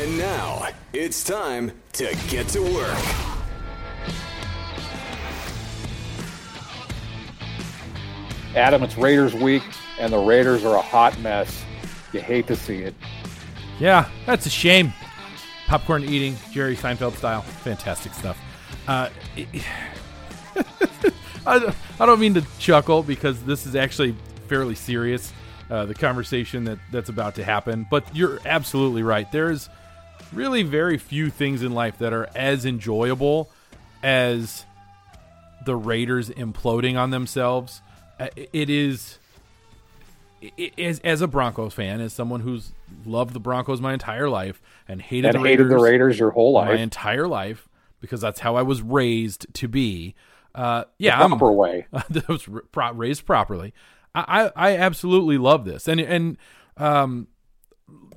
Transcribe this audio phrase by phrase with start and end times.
[0.00, 3.04] And now it's time to get to work.
[8.54, 9.64] Adam, it's Raiders week,
[9.98, 11.64] and the Raiders are a hot mess.
[12.12, 12.94] You hate to see it.
[13.80, 14.92] Yeah, that's a shame.
[15.66, 17.42] Popcorn eating, Jerry Seinfeld style.
[17.42, 18.38] Fantastic stuff.
[18.86, 19.08] Uh,
[21.44, 24.14] I, I don't mean to chuckle because this is actually
[24.46, 25.32] fairly serious,
[25.70, 27.84] uh, the conversation that, that's about to happen.
[27.90, 29.30] But you're absolutely right.
[29.32, 29.68] There's
[30.32, 33.50] really very few things in life that are as enjoyable
[34.02, 34.64] as
[35.64, 37.82] the Raiders imploding on themselves.
[38.18, 39.18] Uh, It is,
[40.40, 42.72] it is as a Broncos fan, as someone who's
[43.04, 46.30] loved the Broncos my entire life and hated And the hated Raiders the Raiders your
[46.30, 47.68] whole life, my entire life
[48.00, 50.14] because that's how I was raised to be.
[50.54, 51.86] Uh, yeah, the I'm proper way.
[52.10, 53.74] that was raised properly.
[54.14, 56.36] I, I I absolutely love this, and and
[56.76, 57.28] um,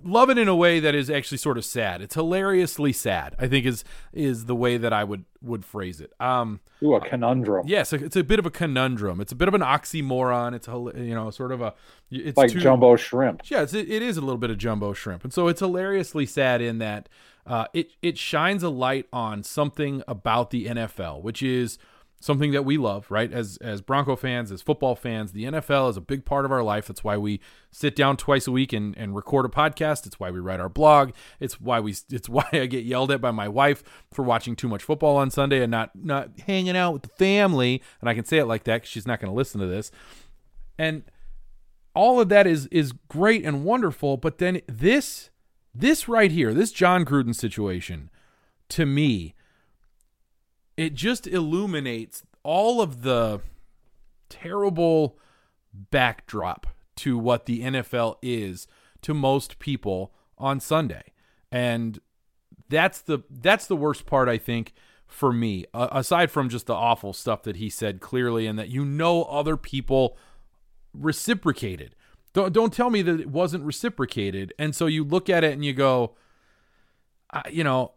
[0.04, 2.02] love it in a way that is actually sort of sad.
[2.02, 3.36] It's hilariously sad.
[3.40, 6.14] I think is is the way that I would would phrase it.
[6.20, 7.68] Um, Ooh, a conundrum.
[7.68, 9.20] yes, it's a bit of a conundrum.
[9.22, 10.54] It's a bit of an oxymoron.
[10.54, 10.72] It's a
[11.04, 11.74] you know sort of a
[12.10, 13.50] it's like too- jumbo shrimp.
[13.50, 16.62] yeah, it's, it is a little bit of jumbo shrimp, and so it's hilariously sad
[16.62, 17.10] in that
[17.46, 21.78] uh, it it shines a light on something about the NFL, which is
[22.22, 23.34] something that we love, right?
[23.34, 26.64] As as Bronco fans, as football fans, the NFL is a big part of our
[26.64, 26.88] life.
[26.88, 30.06] That's why we sit down twice a week and, and record a podcast.
[30.06, 31.12] It's why we write our blog.
[31.40, 33.84] It's why we it's why I get yelled at by my wife
[34.14, 37.82] for watching too much football on Sunday and not not hanging out with the family.
[38.00, 39.92] And I can say it like that because she's not going to listen to this.
[40.78, 41.03] And
[41.94, 45.30] all of that is is great and wonderful, but then this
[45.74, 48.09] this right here, this Jon Gruden situation,
[48.70, 49.36] to me,
[50.82, 53.42] it just illuminates all of the
[54.30, 55.18] terrible
[55.74, 58.68] backdrop to what the NFL is
[59.02, 61.14] to most people on Sunday.
[61.52, 62.00] And
[62.70, 64.74] that's the that's the worst part I think
[65.06, 68.70] for me uh, aside from just the awful stuff that he said clearly and that
[68.70, 70.18] you know other people
[70.94, 71.96] reciprocated.
[72.34, 74.54] Don't don't tell me that it wasn't reciprocated.
[74.58, 76.16] And so you look at it and you go,
[77.50, 77.92] you know,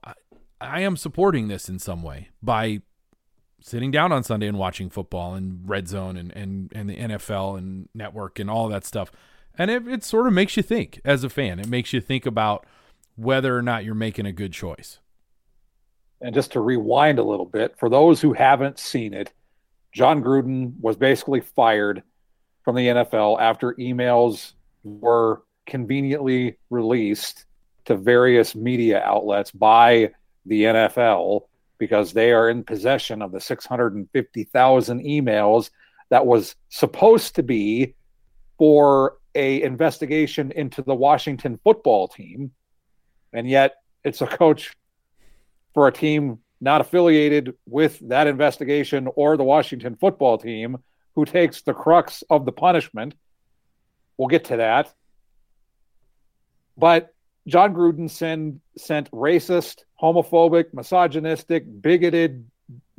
[0.65, 2.83] I, am supporting this in some way by
[3.61, 7.59] sitting down on Sunday and watching football and red zone and and and the NFL
[7.59, 9.11] and network and all that stuff.
[9.57, 11.59] And it, it sort of makes you think as a fan.
[11.61, 12.67] It makes you think about
[13.17, 14.99] whether or not you're making a good choice.
[16.21, 19.33] and just to rewind a little bit, for those who haven't seen it,
[19.93, 22.03] Jon Gruden was basically fired
[22.65, 27.45] from the NFL after emails were conveniently released
[27.85, 30.11] to various media outlets by
[30.47, 31.43] the NFL
[31.79, 35.71] because they are in possession of the 650,000 emails
[36.11, 37.95] that was supposed to be
[38.59, 42.53] for a investigation into the Washington football team
[43.33, 43.75] and yet
[44.05, 44.75] it's a coach
[45.75, 50.79] for a team not affiliated with that investigation or the Washington football team
[51.15, 53.15] who takes the crux of the punishment.
[54.17, 54.95] We'll get to that.
[56.77, 57.13] But
[57.47, 62.47] Jon Gruden send, sent racist, homophobic, misogynistic, bigoted,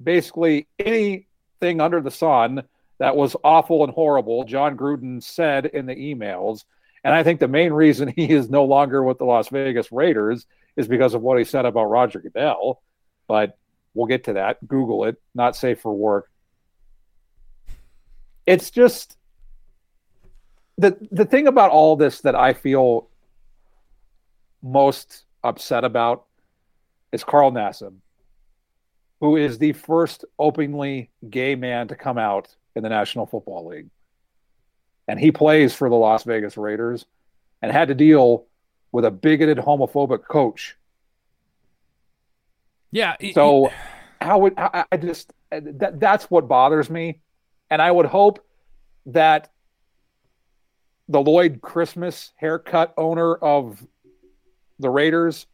[0.03, 2.63] basically anything under the sun
[2.97, 4.43] that was awful and horrible.
[4.43, 6.63] Jon Gruden said in the emails.
[7.03, 10.47] And I think the main reason he is no longer with the Las Vegas Raiders
[10.75, 12.81] is because of what he said about Roger Goodell.
[13.27, 13.55] But
[13.93, 14.67] we'll get to that.
[14.67, 16.31] Google it, not safe for work.
[18.47, 19.17] It's just
[20.77, 23.09] the the thing about all this that I feel
[24.61, 26.25] most upset about
[27.15, 27.95] is Carl Nassib,
[29.21, 33.89] who is the first openly gay man to come out in the National Football League.
[35.07, 37.05] And he plays for the Las Vegas Raiders
[37.61, 38.47] and had to deal
[38.91, 40.75] with a bigoted homophobic coach.
[42.91, 43.15] Yeah.
[43.33, 43.71] so
[44.21, 47.21] how would I, I just that that's what bothers me.
[47.69, 48.45] And I would hope
[49.07, 49.51] that
[51.07, 53.85] the Lloyd Christmas haircut owner of
[54.79, 55.45] the Raiders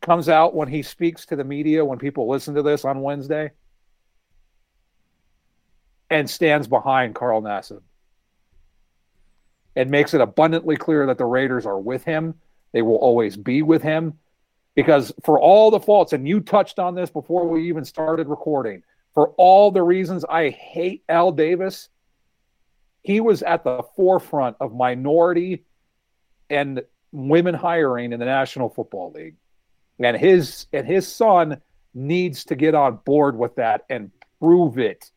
[0.00, 3.50] comes out when he speaks to the media when people listen to this on Wednesday
[6.10, 7.82] and stands behind Carl Nassib
[9.76, 12.34] and makes it abundantly clear that the Raiders are with him.
[12.72, 14.14] They will always be with him
[14.74, 18.82] because for all the faults, and you touched on this before we even started recording,
[19.14, 21.88] for all the reasons I hate Al Davis,
[23.02, 25.64] he was at the forefront of minority
[26.48, 29.34] and women hiring in the National Football League.
[29.98, 31.60] And his and his son
[31.94, 34.10] needs to get on board with that and
[34.40, 35.10] prove it.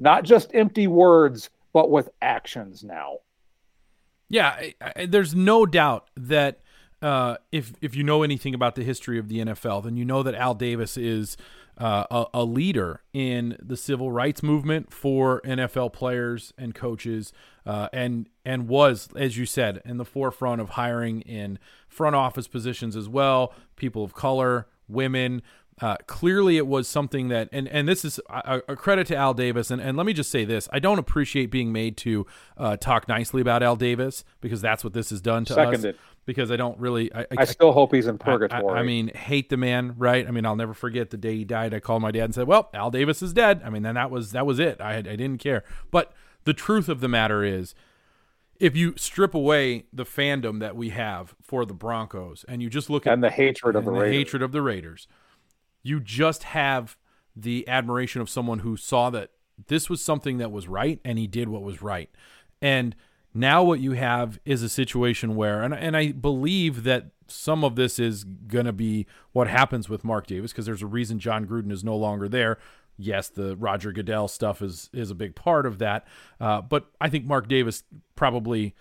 [0.00, 3.18] Not just empty words, but with actions now.
[4.28, 6.60] Yeah, I, I, there's no doubt that
[7.02, 10.22] uh, if if you know anything about the history of the NFL, then you know
[10.22, 11.36] that Al Davis is
[11.78, 17.32] uh, a, a, leader in the civil rights movement for NFL players and coaches,
[17.66, 22.46] uh, and and was, as you said, in the forefront of hiring in front office
[22.46, 25.42] positions as well, people of color, women.
[25.80, 29.34] Uh, clearly, it was something that, and and this is a, a, credit to Al
[29.34, 29.72] Davis.
[29.72, 32.24] And, and let me just say this: I don't appreciate being made to
[32.56, 35.96] uh, talk nicely about Al Davis because that's what this has done to Seconded.
[35.96, 37.12] us because I don't really.
[37.14, 38.76] I, I, I still hope he's in purgatory.
[38.76, 40.26] I, I, mean, hate the man, right?
[40.26, 41.74] I mean, I'll never forget the day he died.
[41.74, 44.10] I called my dad and said, "Well, Al Davis is dead." I mean, then that
[44.10, 44.80] was that was it.
[44.80, 45.64] I I didn't care.
[45.90, 46.12] But
[46.44, 47.74] the truth of the matter is,
[48.58, 52.88] if you strip away the fandom that we have for the Broncos and you just
[52.88, 54.16] look and at the hatred of the, the Raiders.
[54.16, 55.08] hatred of the Raiders,
[55.82, 56.96] you just have
[57.36, 59.30] the admiration of someone who saw that
[59.66, 62.10] this was something that was right and he did what was right,
[62.62, 62.94] and
[63.34, 67.74] now what you have is a situation where, and, and I believe that some of
[67.74, 71.46] this is going to be what happens with Mark Davis because there's a reason Jon
[71.46, 72.58] Gruden is no longer there.
[72.96, 76.06] Yes, the Roger Goodell stuff is is a big part of that,
[76.40, 77.82] uh, but I think Mark Davis
[78.14, 78.76] probably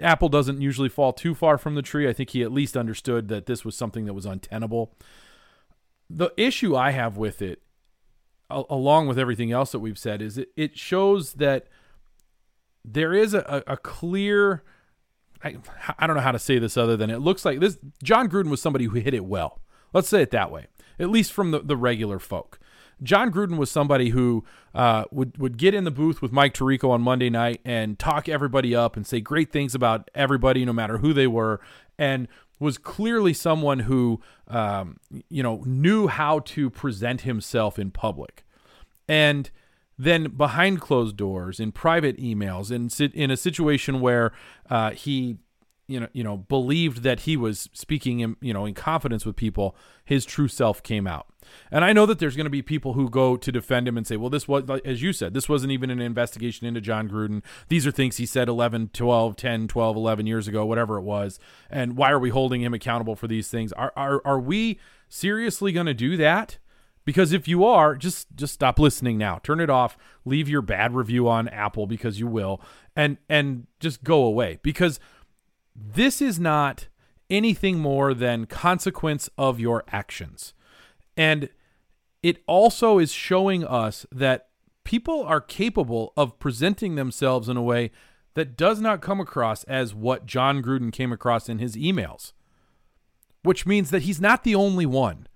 [0.00, 2.06] Apple doesn't usually fall too far from the tree.
[2.06, 4.94] I think he at least understood that this was something that was untenable.
[6.10, 7.62] The issue I have with it,
[8.50, 11.66] along with everything else that we've said, is it, it shows that
[12.86, 14.62] there is a, a clear
[15.42, 15.56] I,
[15.98, 18.48] I don't know how to say this other than it looks like this Jon Gruden
[18.48, 19.60] was somebody who hit it well.
[19.92, 20.66] Let's say it that way,
[20.98, 22.58] at least from the, the regular folk.
[23.02, 26.90] Jon Gruden was somebody who uh, would would get in the booth with Mike Tirico
[26.90, 30.98] on Monday night and talk everybody up and say great things about everybody, no matter
[30.98, 31.60] who they were,
[31.98, 32.26] and
[32.58, 38.44] was clearly someone who um, you know knew how to present himself in public.
[39.08, 39.50] And
[39.98, 44.32] then behind closed doors in private emails in in a situation where
[44.68, 45.38] uh, he
[45.88, 49.36] you know you know believed that he was speaking in you know in confidence with
[49.36, 51.26] people his true self came out.
[51.70, 54.06] And i know that there's going to be people who go to defend him and
[54.06, 57.42] say well this was as you said this wasn't even an investigation into jon gruden.
[57.68, 61.38] These are things he said 11 12 10 12 11 years ago whatever it was.
[61.70, 63.72] And why are we holding him accountable for these things?
[63.72, 66.58] Are are, are we seriously going to do that
[67.06, 69.38] because if you are, just just stop listening now.
[69.42, 69.96] Turn it off.
[70.26, 72.60] Leave your bad review on Apple because you will
[72.94, 75.00] and and just go away because
[75.74, 76.88] this is not
[77.30, 80.52] anything more than consequence of your actions.
[81.16, 81.48] And
[82.22, 84.48] it also is showing us that
[84.84, 87.92] people are capable of presenting themselves in a way
[88.34, 92.32] that does not come across as what Jon Gruden came across in his emails,
[93.42, 95.26] which means that he's not the only one.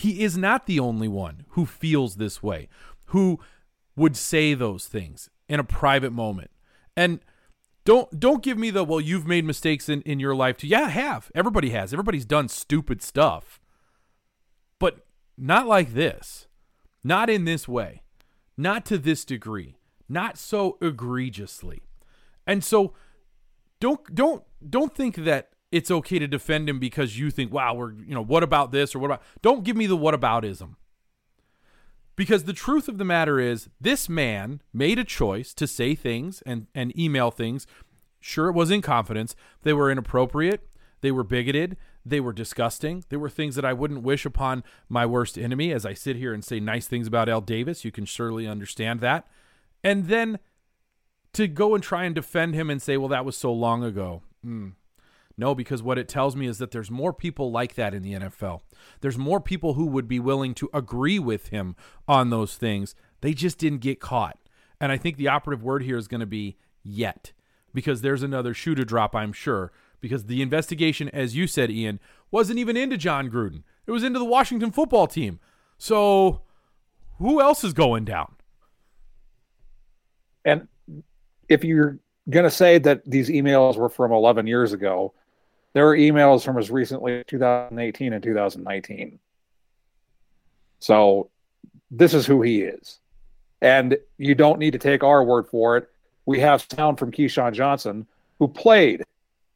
[0.00, 2.68] He is not the only one who feels this way,
[3.06, 3.38] who
[3.96, 6.50] would say those things in a private moment.
[6.96, 7.20] And
[7.84, 10.68] don't don't give me the well you've made mistakes in, in your life too.
[10.68, 11.30] Yeah, I have.
[11.34, 11.92] Everybody has.
[11.92, 13.60] Everybody's done stupid stuff.
[14.78, 15.04] But
[15.36, 16.48] not like this.
[17.04, 18.02] Not in this way.
[18.56, 19.76] Not to this degree.
[20.08, 21.82] Not so egregiously.
[22.46, 22.94] And so
[23.80, 27.92] don't don't don't think that it's okay to defend him because you think, wow, we're
[27.92, 30.74] you know, what about this or what about don't give me the what aboutism.
[32.16, 36.42] Because the truth of the matter is, this man made a choice to say things
[36.44, 37.66] and, and email things.
[38.20, 39.34] Sure, it was in confidence.
[39.62, 40.68] They were inappropriate.
[41.00, 41.78] They were bigoted.
[42.04, 43.04] They were disgusting.
[43.08, 45.72] They were things that I wouldn't wish upon my worst enemy.
[45.72, 49.00] As I sit here and say nice things about Al Davis, you can surely understand
[49.00, 49.26] that.
[49.82, 50.40] And then
[51.32, 54.22] to go and try and defend him and say, well, that was so long ago.
[54.44, 54.72] Mm,
[55.40, 58.12] no, because what it tells me is that there's more people like that in the
[58.12, 58.60] NFL.
[59.00, 61.74] There's more people who would be willing to agree with him
[62.06, 62.94] on those things.
[63.22, 64.38] They just didn't get caught.
[64.80, 67.32] And I think the operative word here is going to be yet,
[67.74, 69.72] because there's another shoe to drop, I'm sure.
[70.00, 74.18] Because the investigation, as you said, Ian, wasn't even into Jon Gruden, it was into
[74.18, 75.40] the Washington football team.
[75.78, 76.42] So
[77.18, 78.36] who else is going down?
[80.44, 80.68] And
[81.48, 85.12] if you're going to say that these emails were from 11 years ago,
[85.72, 89.18] there are emails from as recently 2018 and 2019.
[90.80, 91.30] So
[91.90, 92.98] this is who he is.
[93.60, 95.88] And you don't need to take our word for it.
[96.26, 98.06] We have sound from Keyshawn Johnson,
[98.38, 99.04] who played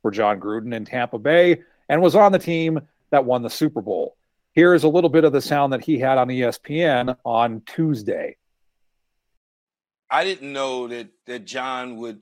[0.03, 2.81] for Jon Gruden in Tampa Bay and was on the team
[3.11, 4.17] that won the Super Bowl.
[4.53, 8.37] Here is a little bit of the sound that he had on ESPN on Tuesday.
[10.11, 12.21] I didn't know that that Jon would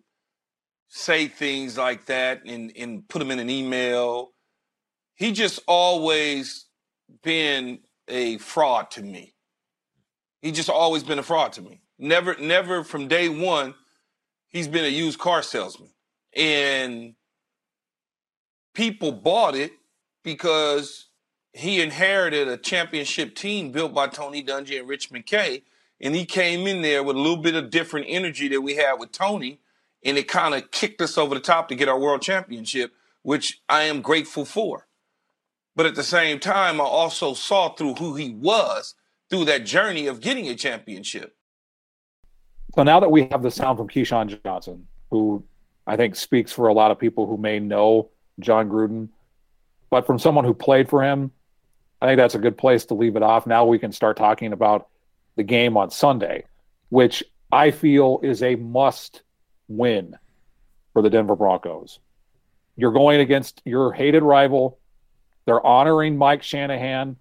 [0.95, 4.33] say things like that and, and put them in an email.
[5.15, 6.67] He just always
[7.23, 9.35] been a fraud to me.
[10.43, 11.81] He just always been a fraud to me.
[11.99, 13.75] Never, never from day one,
[14.49, 15.89] he's been a used car salesman.
[16.37, 17.15] And
[18.75, 19.73] people bought it
[20.23, 21.07] because
[21.55, 25.63] he inherited a championship team built by Tony Dungy and Rich McKay.
[26.03, 29.01] And he came in there with a little bit of different energy that we had
[29.01, 29.59] with Tony
[30.05, 32.93] and it kind of kicked us over the top to get our world championship,
[33.23, 34.87] which I am grateful for.
[35.75, 38.95] But at the same time, I also saw through who he was
[39.31, 41.35] through that journey of getting a championship.
[42.75, 45.45] So now that we have the sound from Keyshawn Johnson, who
[45.87, 49.09] I think speaks for a lot of people who may know Jon Gruden,
[49.91, 51.31] but from someone who played for him,
[52.01, 53.47] I think that's a good place to leave it off.
[53.47, 54.89] Now we can start talking about
[55.37, 56.45] the game on Sunday,
[56.89, 59.23] which I feel is a must
[59.69, 60.17] win
[60.93, 61.99] for the Denver Broncos.
[62.77, 64.79] You're going against your hated rival.
[65.45, 67.17] They're honoring Mike Shanahan.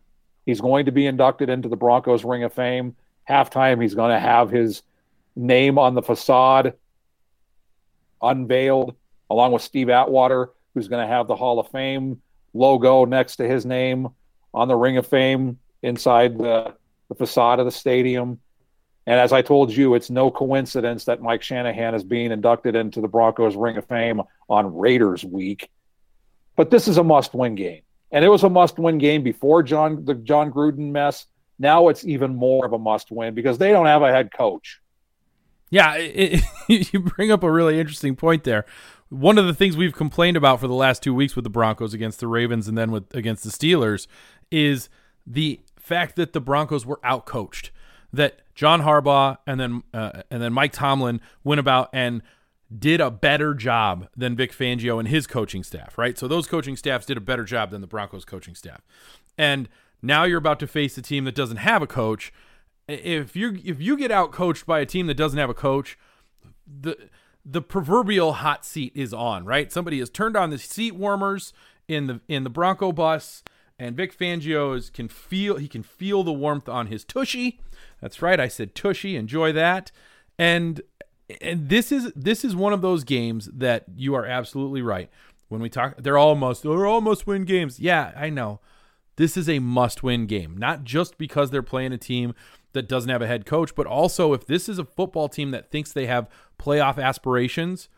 [0.46, 2.96] He's going to be inducted into the Broncos Ring of Fame.
[3.30, 4.82] Halftime, he's going to have his
[5.36, 6.74] name on the facade
[8.22, 8.96] unveiled,
[9.30, 12.22] along with Steve Atwater, who's going to have the Hall of Fame
[12.54, 14.10] logo next to his name
[14.54, 16.76] on the Ring of Fame inside the,
[17.10, 18.40] the facade of the stadium.
[19.08, 23.02] And as I told you, it's no coincidence that Mike Shanahan is being inducted into
[23.02, 25.70] the Broncos Ring of Fame on Raiders Week.
[26.56, 27.82] But this is a must-win game,
[28.12, 31.26] and it was a must-win game before John the Jon Gruden mess.
[31.58, 34.80] Now it's even more of a must-win because they don't have a head coach.
[35.72, 38.66] Yeah, it, you bring up a really interesting point there.
[39.10, 41.94] One of the things we've complained about for the last two weeks with the Broncos
[41.94, 44.08] against the Ravens and then with against the Steelers
[44.52, 44.90] is
[45.26, 47.72] the fact that the Broncos were outcoached
[48.14, 52.22] that John Harbaugh and then uh, and then Mike Tomlin went about and
[52.78, 56.18] did a better job than Vic Fangio and his coaching staff, right?
[56.18, 58.82] So those coaching staffs did a better job than the Broncos coaching staff.
[59.38, 59.68] And
[60.02, 62.32] now you're about to face a team that doesn't have a coach.
[62.88, 65.98] If you if you get out coached by a team that doesn't have a coach,
[66.66, 66.98] the
[67.46, 69.72] the proverbial hot seat is on, right?
[69.72, 71.54] Somebody has turned on the seat warmers
[71.88, 73.44] in the in the Bronco bus
[73.82, 77.60] and Vic Fangio is, can feel he can feel the warmth on his tushy
[78.02, 78.40] that's right.
[78.40, 79.16] I said tushy.
[79.16, 79.92] Enjoy that.
[80.38, 80.82] And
[81.40, 85.10] and this is this is one of those games that you are absolutely right.
[85.48, 87.80] When we talk, they're almost they're almost win games.
[87.80, 88.60] Yeah, I know.
[89.18, 92.34] This is a must win game, not just because they're playing a team
[92.74, 95.70] that doesn't have a head coach, but also if this is a football team that
[95.70, 97.90] thinks they have playoff aspirations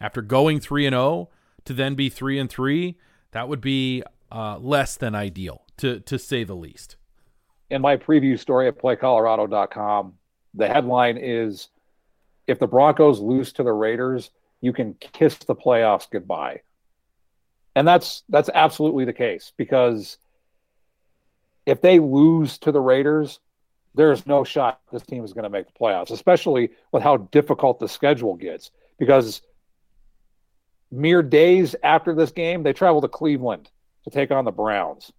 [0.00, 1.28] after going 3 and 0
[1.64, 2.96] to then be 3 and 3,
[3.32, 6.96] that would be uh, less than ideal to to say the least.
[7.70, 10.14] in my preview story at playcolorado.com,
[10.54, 11.68] the headline is
[12.46, 16.60] if the Broncos lose to the Raiders, you can kiss the playoffs goodbye.
[17.76, 20.18] And that's that's absolutely the case because
[21.66, 23.38] if they lose to the Raiders,
[23.94, 27.78] there's no shot this team is going to make the playoffs, especially with how difficult
[27.78, 28.72] the schedule gets.
[28.98, 29.42] Because
[30.90, 33.70] mere days after this game, they travel to Cleveland
[34.04, 35.12] to take on the Browns.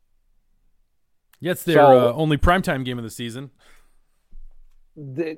[1.40, 3.50] Yeah, it's their so, uh, only primetime game of the season.
[4.96, 5.38] The,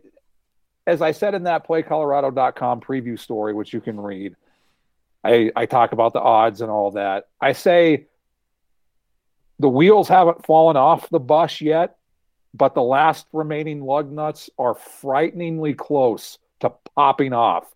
[0.86, 4.36] as I said in that playcolorado.com preview story, which you can read,
[5.24, 7.28] I, I talk about the odds and all that.
[7.40, 8.08] I say
[9.60, 11.96] the wheels haven't fallen off the bus yet,
[12.54, 17.74] but the last remaining lug nuts are frighteningly close to popping off.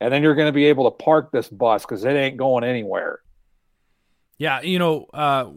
[0.00, 2.64] And then you're going to be able to park this bus because it ain't going
[2.64, 3.20] anywhere.
[4.38, 5.50] Yeah, you know, uh,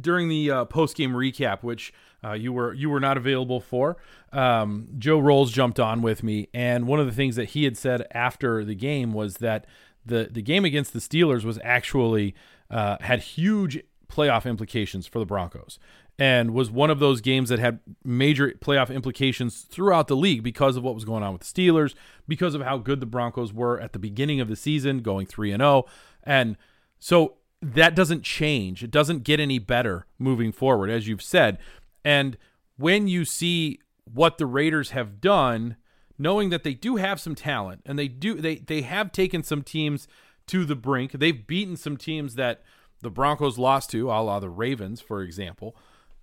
[0.00, 1.92] during the uh, post game recap, which
[2.24, 3.96] uh, you were you were not available for,
[4.32, 7.76] um, Joe Rowles jumped on with me, and one of the things that he had
[7.76, 9.66] said after the game was that
[10.04, 12.34] the the game against the Steelers was actually
[12.70, 15.78] uh, had huge playoff implications for the Broncos.
[16.16, 20.76] And was one of those games that had major playoff implications throughout the league because
[20.76, 21.94] of what was going on with the Steelers,
[22.28, 25.50] because of how good the Broncos were at the beginning of the season, going 3
[25.50, 25.86] and 0.
[26.22, 26.56] And
[27.00, 27.38] so
[27.72, 28.82] that doesn't change.
[28.84, 31.58] It doesn't get any better moving forward, as you've said.
[32.04, 32.36] And
[32.76, 33.80] when you see
[34.12, 35.76] what the Raiders have done,
[36.18, 39.62] knowing that they do have some talent and they do they they have taken some
[39.62, 40.06] teams
[40.46, 41.12] to the brink.
[41.12, 42.62] They've beaten some teams that
[43.00, 45.76] the Broncos lost to, a la the Ravens, for example.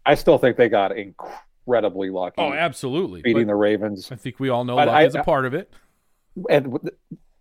[0.06, 2.36] I still think they got incredibly lucky.
[2.38, 3.22] Oh, absolutely.
[3.22, 4.12] Beating but the Ravens.
[4.12, 5.72] I think we all know but luck I, is a part of it.
[6.50, 6.80] And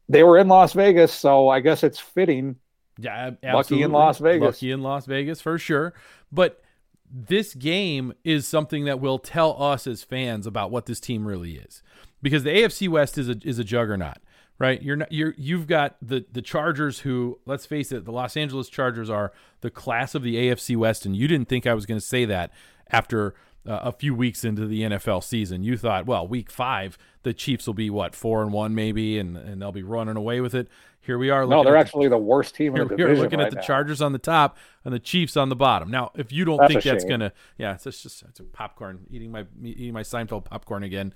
[0.08, 2.56] they were in Las Vegas, so I guess it's fitting
[3.00, 3.52] yeah, absolutely.
[3.52, 4.46] lucky in Las Vegas.
[4.46, 5.94] Lucky in Las Vegas for sure.
[6.30, 6.62] But
[7.10, 11.56] this game is something that will tell us as fans about what this team really
[11.56, 11.82] is,
[12.22, 14.18] because the AFC West is a is a juggernaut,
[14.58, 14.80] right?
[14.82, 18.68] You're not you're you've got the the Chargers, who let's face it, the Los Angeles
[18.68, 22.00] Chargers are the class of the AFC West, and you didn't think I was going
[22.00, 22.52] to say that
[22.90, 23.34] after
[23.66, 25.62] uh, a few weeks into the NFL season.
[25.62, 29.36] You thought, well, week five, the Chiefs will be what four and one maybe, and
[29.36, 30.68] and they'll be running away with it.
[31.10, 31.44] Here we are.
[31.44, 33.16] No, they're actually the, the worst team in the division.
[33.16, 33.62] We're looking right at the now.
[33.62, 35.90] Chargers on the top and the Chiefs on the bottom.
[35.90, 39.32] Now, if you don't that's think that's gonna, yeah, it's just it's a popcorn eating
[39.32, 41.12] my eating my Seinfeld popcorn again.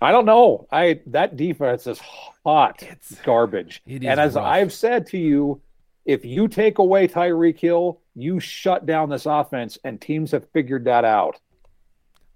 [0.00, 0.68] I don't know.
[0.70, 1.98] I that defense is
[2.44, 2.84] hot.
[2.84, 3.82] It's garbage.
[3.84, 4.44] It is and as rough.
[4.44, 5.60] I've said to you,
[6.04, 10.84] if you take away Tyreek Hill, you shut down this offense, and teams have figured
[10.84, 11.40] that out.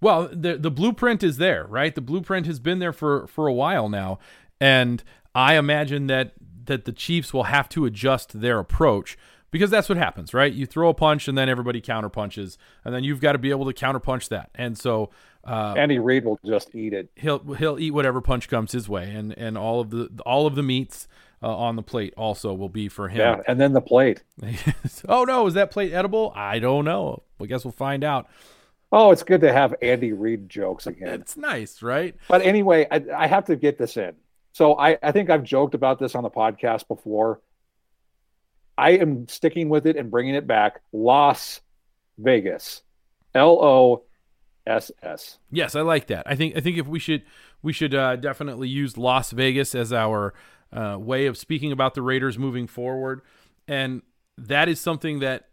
[0.01, 1.95] Well, the the blueprint is there, right?
[1.95, 4.19] The blueprint has been there for for a while now,
[4.61, 5.05] and
[5.37, 6.33] I imagine that
[6.65, 9.17] that the Chiefs will have to adjust their approach
[9.51, 10.53] because that's what happens, right?
[10.53, 13.71] You throw a punch and then everybody counterpunches, and then you've got to be able
[13.71, 14.51] to counterpunch that.
[14.55, 15.11] And so
[15.45, 17.11] uh, Andy Reid will just eat it.
[17.17, 20.55] He'll he'll eat whatever punch comes his way, and and all of the all of
[20.55, 21.09] the meats
[21.43, 23.19] uh, on the plate also will be for him.
[23.19, 24.23] Yeah, and then the plate.
[25.09, 26.33] oh no, is that plate edible?
[26.37, 27.23] I don't know.
[27.41, 28.29] I guess we'll find out.
[28.93, 31.21] Oh, it's good to have Andy Reid jokes again.
[31.21, 32.17] it's nice, right?
[32.29, 34.15] But anyway, I, I have to get this in.
[34.53, 37.41] So I, I think I've joked about this on the podcast before.
[38.77, 40.81] I am sticking with it and bringing it back.
[40.93, 41.61] Las
[42.19, 42.83] Vegas,
[43.35, 44.05] L O
[44.67, 45.39] S S.
[45.51, 46.25] Yes, I like that.
[46.27, 47.23] I think I think if we should
[47.63, 50.35] we should uh, definitely use Las Vegas as our
[50.73, 53.23] uh, way of speaking about the Raiders moving forward,
[53.69, 54.03] and
[54.39, 55.49] that is something that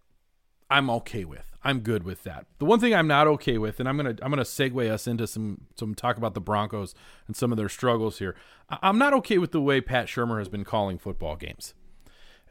[0.70, 1.47] I'm okay with.
[1.64, 2.46] I'm good with that.
[2.60, 5.28] The one thing I'm not okay with, and I'm gonna I'm gonna segue us into
[5.28, 6.94] some some talk about the Broncos
[7.28, 8.36] and some of their struggles here.
[8.70, 11.74] I'm not okay with the way Pat Shurmur has been calling football games,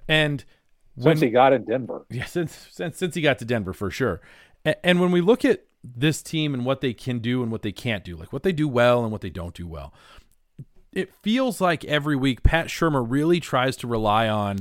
[0.08, 0.44] and
[0.96, 3.90] when, since he got in Denver, yeah, since since since he got to Denver for
[3.90, 4.20] sure.
[4.64, 7.62] And, and when we look at this team and what they can do and what
[7.62, 9.94] they can't do, like what they do well and what they don't do well,
[10.92, 14.58] it feels like every week Pat Shurmur really tries to rely on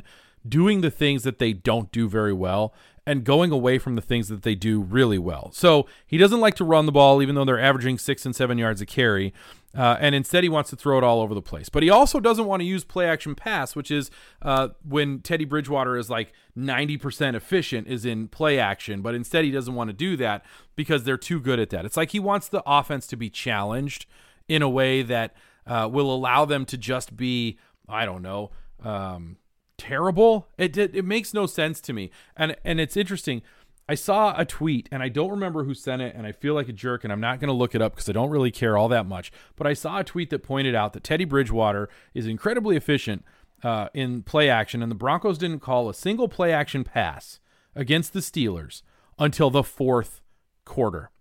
[0.47, 2.73] doing the things that they don't do very well
[3.07, 5.51] and going away from the things that they do really well.
[5.53, 8.57] So he doesn't like to run the ball, even though they're averaging six and seven
[8.57, 9.33] yards a carry.
[9.77, 11.69] Uh, and instead, he wants to throw it all over the place.
[11.69, 14.09] But he also doesn't want to use play action pass, which is
[14.41, 19.01] uh, when Teddy Bridgewater is like 90% efficient, is in play action.
[19.01, 21.85] But instead, he doesn't want to do that because they're too good at that.
[21.85, 24.05] It's like he wants the offense to be challenged
[24.47, 25.35] in a way that
[25.67, 28.51] uh, will allow them to just be, I don't know,
[28.83, 29.37] um,
[29.77, 30.47] terrible.
[30.57, 32.11] It, it makes no sense to me.
[32.35, 33.41] And and it's interesting.
[33.87, 36.67] I saw a tweet and I don't remember who sent it and I feel like
[36.67, 38.77] a jerk and I'm not going to look it up because I don't really care
[38.77, 39.31] all that much.
[39.55, 43.23] But I saw a tweet that pointed out that Teddy Bridgewater is incredibly efficient
[43.63, 47.39] uh, in play action and the Broncos didn't call a single play action pass
[47.75, 48.81] against the Steelers
[49.19, 50.21] until the fourth
[50.65, 51.11] quarter.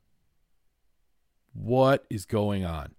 [1.53, 2.95] What is going on?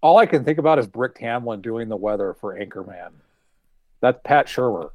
[0.00, 3.12] All I can think about is Brick Tamland doing the weather for Anchorman.
[4.00, 4.90] That's Pat Shurmur.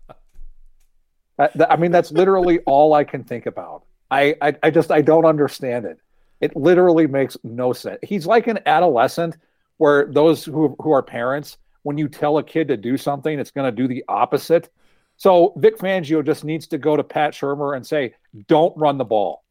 [1.40, 3.84] I mean, that's literally all I can think about.
[4.12, 6.00] I, I, I just I don't understand it.
[6.40, 8.00] It literally makes no sense.
[8.04, 9.38] He's like an adolescent
[9.78, 13.52] where those who who are parents, when you tell a kid to do something, it's
[13.52, 14.70] going to do the opposite.
[15.18, 18.14] So Vic Fangio just needs to go to Pat Shurmur and say,
[18.48, 19.44] "Don't run the ball."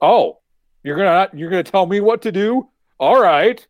[0.00, 0.40] Oh,
[0.82, 2.68] you're gonna you're gonna tell me what to do?
[2.98, 3.64] All right.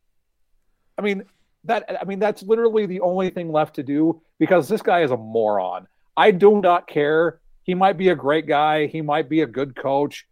[0.98, 1.24] I mean
[1.64, 5.10] that I mean that's literally the only thing left to do because this guy is
[5.10, 5.86] a moron.
[6.16, 7.40] I do not care.
[7.62, 8.86] He might be a great guy.
[8.86, 10.26] He might be a good coach.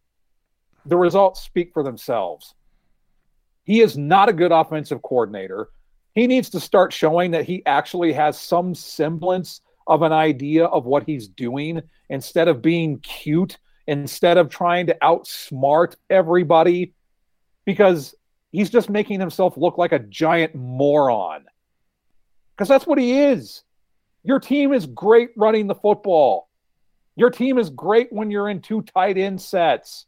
[0.87, 2.55] The results speak for themselves.
[3.65, 5.69] He is not a good offensive coordinator.
[6.15, 10.87] He needs to start showing that he actually has some semblance of an idea of
[10.87, 16.95] what he's doing instead of being cute, instead of trying to outsmart everybody,
[17.65, 18.15] because
[18.53, 21.45] he's just making himself look like a giant moron.
[22.57, 23.63] Because that's what he is.
[24.23, 26.49] Your team is great running the football.
[27.17, 30.07] Your team is great when you're in two tight end sets.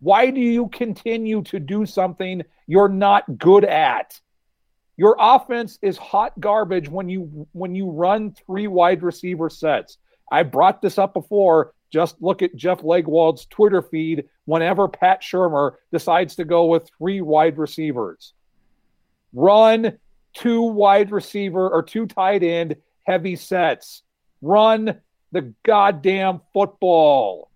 [0.00, 4.20] Why do you continue to do something you're not good at?
[4.96, 9.98] Your offense is hot garbage when you when you run three wide receiver sets.
[10.30, 11.72] I brought this up before.
[11.92, 17.20] Just look at Jeff Legwold's Twitter feed whenever Pat Shurmur decides to go with three
[17.20, 18.34] wide receivers.
[19.32, 19.98] Run
[20.34, 24.02] two wide receiver or two tight end heavy sets.
[24.42, 25.00] Run
[25.32, 27.50] the goddamn football.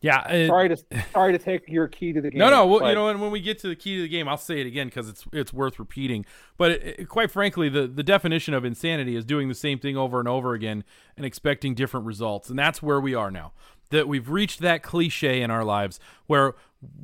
[0.00, 0.76] Yeah, it, sorry to
[1.12, 2.38] sorry to take your key to the game.
[2.38, 4.28] No, no, well, you know, and when we get to the key to the game,
[4.28, 6.24] I'll say it again because it's it's worth repeating.
[6.56, 9.96] But it, it, quite frankly, the the definition of insanity is doing the same thing
[9.96, 10.84] over and over again
[11.16, 13.52] and expecting different results, and that's where we are now.
[13.90, 16.54] That we've reached that cliche in our lives where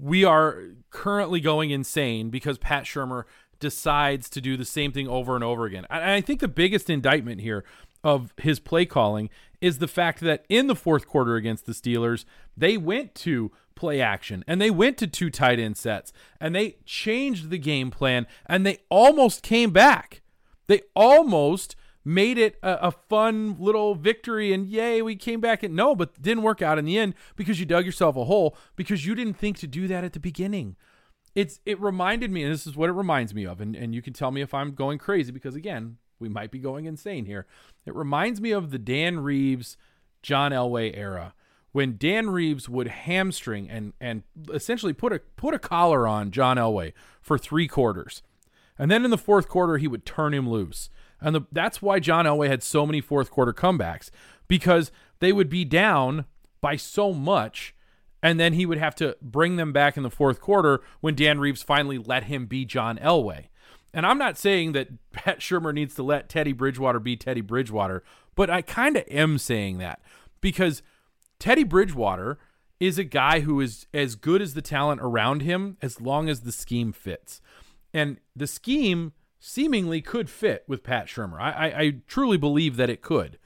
[0.01, 3.25] we are currently going insane because Pat Shurmur
[3.59, 5.87] decides to do the same thing over and over again.
[5.91, 7.65] And I think the biggest indictment here
[8.05, 9.31] of his play calling
[9.65, 13.99] is the fact that in the fourth quarter against the Steelers, they went to play
[13.99, 18.27] action and they went to two tight end sets and they changed the game plan
[18.45, 20.21] and they almost came back.
[20.67, 25.75] They almost made it a, a, fun little victory and yay we came back and
[25.75, 29.07] no but didn't work out in the end because you dug yourself a hole because
[29.07, 30.77] you didn't think to do that at the beginning
[31.35, 34.03] it's it reminded me and this is what it reminds me of and, and you
[34.03, 37.47] can tell me if i'm going crazy because again we might be going insane here.
[37.85, 39.77] It reminds me of the dan reeves
[40.23, 41.35] john elway era
[41.73, 46.57] when dan reeves would hamstring and and essentially put a put a collar on john
[46.57, 48.23] elway for three quarters.
[48.79, 50.89] And then in the fourth quarter he would turn him loose.
[51.21, 54.09] And the, that's why john elway had so many fourth quarter comebacks
[54.49, 56.25] because they would be down
[56.63, 57.75] by so much
[58.25, 61.39] and then he would have to bring them back in the fourth quarter when Dan
[61.39, 63.49] Reeves finally let him be John Elway.
[63.95, 68.03] And I'm not saying that Pat Shurmur needs to let Teddy Bridgewater be Teddy Bridgewater,
[68.35, 70.03] but I kind of am saying that
[70.41, 70.83] because
[71.39, 72.39] Teddy Bridgewater
[72.81, 76.41] is a guy who is as good as the talent around him as long as
[76.41, 77.41] the scheme fits.
[77.95, 81.41] And the scheme seemingly could fit with Pat Shurmur.
[81.41, 83.39] I, I, I truly believe that it could.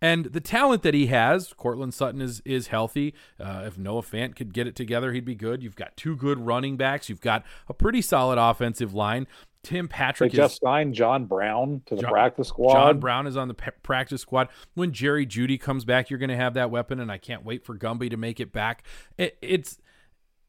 [0.00, 3.14] And the talent that he has, Courtland Sutton is is healthy.
[3.40, 5.62] Uh, if Noah Fant could get it together, he'd be good.
[5.62, 7.08] You've got two good running backs.
[7.08, 9.26] You've got a pretty solid offensive line.
[9.64, 12.72] Tim Patrick they just signed John Brown to the John, practice squad.
[12.72, 14.48] John Brown is on the p- practice squad.
[14.74, 17.64] When Jerry Jeudy comes back, you're going to have that weapon, and I can't wait
[17.64, 18.84] for Gumby to make it back.
[19.16, 19.78] It, it's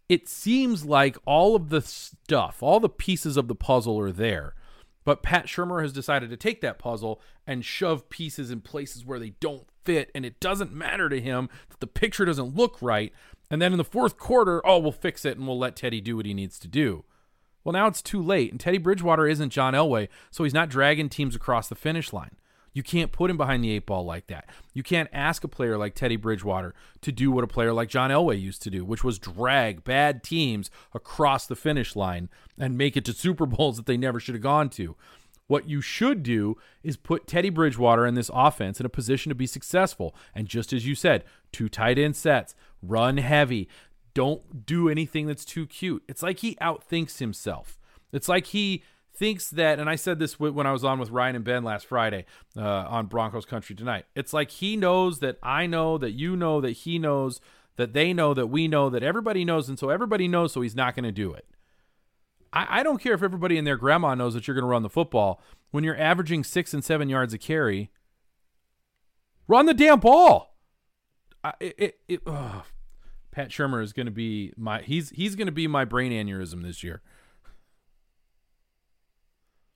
[0.08, 4.56] it seems like all of the stuff, all the pieces of the puzzle are there.
[5.06, 9.19] But Pat Shurmur has decided to take that puzzle and shove pieces in places where
[9.19, 13.12] they don't fit, and it doesn't matter to him that the picture doesn't look right.
[13.50, 16.15] And then in the fourth quarter, oh, we'll fix it and we'll let Teddy do
[16.15, 17.06] what he needs to do.
[17.63, 21.10] Well, now it's too late, and Teddy Bridgewater isn't John Elway, so he's not dragging
[21.10, 22.36] teams across the finish line.
[22.72, 24.48] You can't put him behind the eight ball like that.
[24.74, 28.12] You can't ask a player like Teddy Bridgewater to do what a player like John
[28.12, 32.95] Elway used to do, which was drag bad teams across the finish line and make
[32.95, 34.95] it to Super Bowls that they never should have gone to.
[35.48, 39.36] What you should do is put Teddy Bridgewater in this offense in a position to
[39.36, 40.15] be successful.
[40.36, 43.67] And just as you said, two tight end sets, run heavy.
[44.13, 46.04] Don't do anything that's too cute.
[46.08, 47.80] It's like he outthinks himself.
[48.12, 51.36] It's like he thinks that, and I said this when I was on with Ryan
[51.36, 54.06] and Ben last Friday uh, on Broncos Country tonight.
[54.15, 57.41] It's like he knows that I know that you know that he knows
[57.76, 60.76] that they know that we know that everybody knows, and so everybody knows, so he's
[60.76, 61.45] not going to do it.
[62.52, 64.84] I, I don't care if everybody and their grandma knows that you're going to run
[64.84, 65.41] the football.
[65.72, 67.91] When you're averaging six and seven yards a carry,
[69.48, 70.56] run the damn ball.
[71.43, 72.22] I, it, it,
[73.39, 76.62] Pat Shurmur is going to be my he's he's going to be my brain aneurysm
[76.62, 77.02] this year.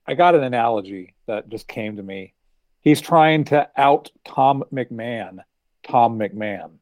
[0.06, 2.34] I got an analogy that just came to me.
[2.82, 5.38] He's trying to out Tom McMahon.
[5.82, 6.72] Tom McMahon.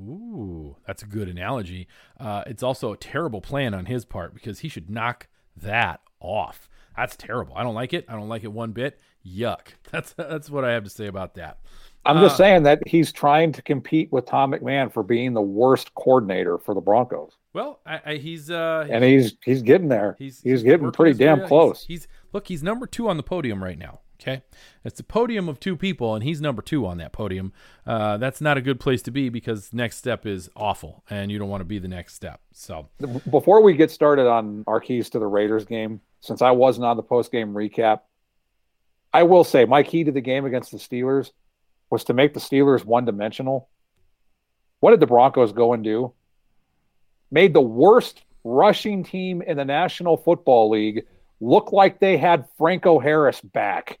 [0.00, 1.86] Ooh, that's a good analogy.
[2.18, 6.68] Uh, it's also a terrible plan on his part because he should knock that off.
[6.96, 7.54] That's terrible.
[7.54, 8.06] I don't like it.
[8.08, 8.98] I don't like it one bit.
[9.24, 9.68] Yuck.
[9.92, 11.58] That's that's what I have to say about that.
[12.04, 15.42] I'm just uh, saying that he's trying to compete with Tom McMahon for being the
[15.42, 17.36] worst coordinator for the Broncos.
[17.52, 20.16] Well, I, I, he's, uh, and he's he's getting there.
[20.18, 21.84] He's he's getting pretty damn close.
[21.84, 24.00] He's, he's look, he's number two on the podium right now.
[24.20, 24.42] Okay,
[24.84, 27.52] it's a podium of two people, and he's number two on that podium.
[27.86, 31.38] Uh, that's not a good place to be because next step is awful, and you
[31.38, 32.40] don't want to be the next step.
[32.52, 32.88] So,
[33.30, 36.96] before we get started on our keys to the Raiders game, since I wasn't on
[36.96, 38.00] the post game recap,
[39.12, 41.30] I will say my key to the game against the Steelers
[41.90, 43.68] was to make the Steelers one dimensional.
[44.80, 46.12] What did the Broncos go and do?
[47.30, 51.06] Made the worst rushing team in the National Football League
[51.40, 53.98] look like they had Franco Harris back.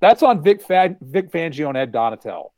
[0.00, 2.50] That's on Vic, Fad, Vic Fangio and Ed Donatell.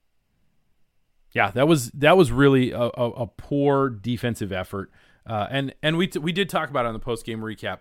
[1.33, 4.91] Yeah, that was that was really a, a, a poor defensive effort,
[5.27, 7.81] uh, and and we t- we did talk about it on the post game recap.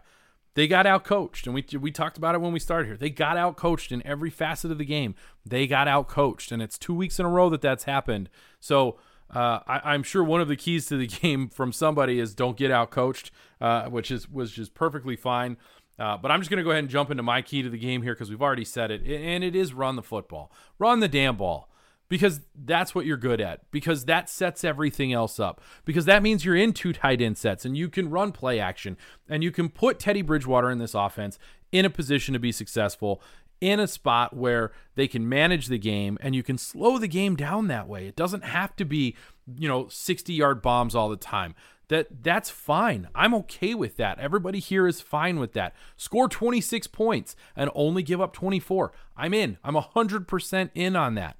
[0.56, 2.98] They got out coached, and we we talked about it when we started here.
[2.98, 5.14] They got out coached in every facet of the game.
[5.46, 8.30] They got out coached, and it's two weeks in a row that that's happened.
[8.62, 8.98] So
[9.34, 12.56] uh, I, am sure one of the keys to the game from somebody is don't
[12.56, 15.58] get out coached, uh, which is was just perfectly fine.
[16.00, 17.78] Uh, but I'm just going to go ahead and jump into my key to the
[17.78, 21.08] game here because we've already said it, and it is run the football, run the
[21.08, 21.70] damn ball
[22.08, 26.46] because that's what you're good at because that sets everything else up because that means
[26.46, 29.70] you're in two tight end sets and you can run play action and you can
[29.70, 31.40] put Teddy Bridgewater in this offense
[31.72, 33.22] in a position to be successful
[33.62, 37.36] in a spot where they can manage the game and you can slow the game
[37.36, 38.08] down that way.
[38.08, 39.16] It doesn't have to be,
[39.58, 41.56] you know, 60 yard bombs all the time.
[41.88, 43.10] That that's fine.
[43.14, 44.20] I'm okay with that.
[44.20, 45.76] Everybody here is fine with that.
[45.98, 48.92] Score 26 points and only give up 24.
[49.16, 49.58] I'm in.
[49.64, 51.38] I'm 100% in on that.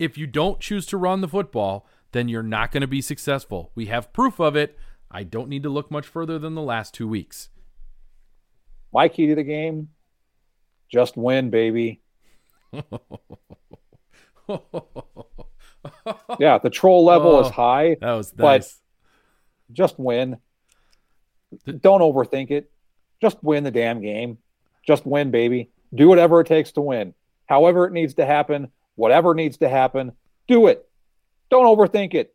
[0.00, 3.70] If you don't choose to run the football, then you're not going to be successful.
[3.74, 4.78] We have proof of it.
[5.10, 7.50] I don't need to look much further than the last two weeks.
[8.94, 9.90] My key to the game
[10.90, 12.00] just win, baby.
[12.72, 12.80] yeah,
[16.58, 17.96] the troll level oh, is high.
[18.00, 18.80] That was nice.
[19.68, 20.38] But just win.
[21.66, 22.70] Don't overthink it.
[23.20, 24.38] Just win the damn game.
[24.82, 25.70] Just win, baby.
[25.94, 27.12] Do whatever it takes to win.
[27.44, 30.12] However it needs to happen, whatever needs to happen,
[30.48, 30.88] do it.
[31.50, 32.34] Don't overthink it.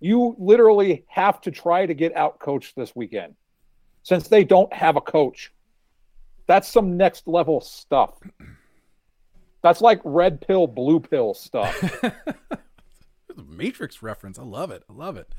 [0.00, 3.34] You literally have to try to get out coached this weekend
[4.02, 5.52] since they don't have a coach.
[6.46, 8.18] That's some next level stuff.
[9.62, 12.02] That's like red pill, blue pill stuff.
[13.46, 14.38] Matrix reference.
[14.38, 14.82] I love it.
[14.88, 15.32] I love it.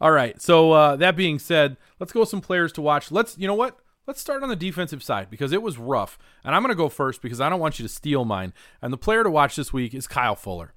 [0.00, 0.40] All right.
[0.40, 3.12] So uh, that being said, let's go with some players to watch.
[3.12, 3.36] Let's.
[3.36, 3.78] You know what?
[4.10, 6.18] Let's start on the defensive side because it was rough.
[6.42, 8.52] And I'm going to go first because I don't want you to steal mine.
[8.82, 10.72] And the player to watch this week is Kyle Fuller.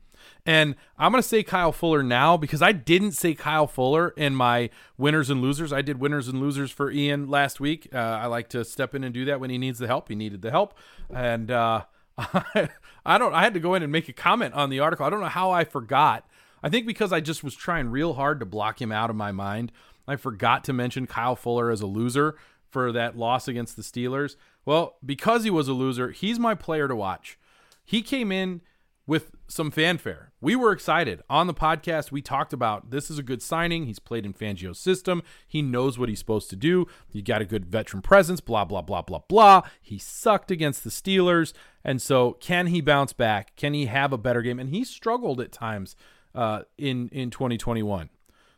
[0.46, 4.36] And I'm going to say Kyle Fuller now because I didn't say Kyle Fuller in
[4.36, 4.70] my
[5.00, 5.74] winners and losers.
[5.74, 7.90] I did winners and losers for Ian last week.
[7.92, 10.10] Uh, I like to step in and do that when he needs the help.
[10.10, 10.78] He needed the help.
[11.12, 11.86] And uh,
[12.18, 15.08] I don't, I had to go in and make a comment on the article.
[15.08, 16.24] I don't know how I forgot.
[16.62, 19.32] I think because I just was trying real hard to block him out of my
[19.32, 19.72] mind.
[20.08, 22.36] I forgot to mention Kyle Fuller as a loser
[22.74, 24.36] for that loss against the Steelers?
[24.66, 27.38] Well, because he was a loser, he's my player to watch.
[27.86, 28.62] He came in
[29.06, 30.32] with some fanfare.
[30.40, 31.22] We were excited.
[31.30, 33.86] On the podcast, we talked about this is a good signing.
[33.86, 35.22] He's played in Fangio's system.
[35.48, 36.88] He knows what he's supposed to do.
[37.12, 39.64] You got a good veteran presence, blah, blah, blah, blah, blah.
[39.82, 41.54] He sucked against the Steelers.
[41.84, 43.56] And so, can he bounce back?
[43.58, 44.60] Can he have a better game?
[44.60, 45.98] And he struggled at times
[46.34, 48.10] uh, in, in 2021.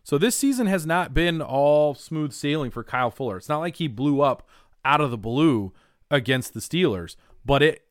[0.05, 3.37] So this season has not been all smooth sailing for Kyle Fuller.
[3.37, 4.47] It's not like he blew up
[4.85, 5.73] out of the blue
[6.11, 7.81] against the Steelers, but it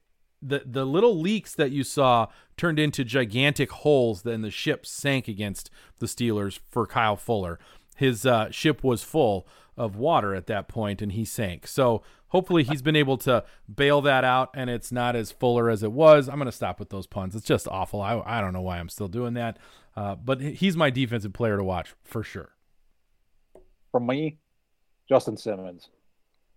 [0.41, 4.23] the the little leaks that you saw turned into gigantic holes.
[4.23, 7.59] Then the ship sank against the Steelers for Kyle Fuller.
[7.97, 11.67] His uh, ship was full of water at that point, and he sank.
[11.67, 15.83] So hopefully he's been able to bail that out, and it's not as Fuller as
[15.83, 16.29] it was.
[16.29, 17.35] I'm going to stop with those puns.
[17.35, 18.01] It's just awful.
[18.01, 19.59] I I don't know why I'm still doing that.
[19.97, 22.51] Uh, but he's my defensive player to watch for sure.
[23.93, 24.39] For me,
[25.09, 25.89] Justin Simmons.